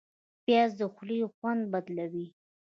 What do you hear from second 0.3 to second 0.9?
پیاز د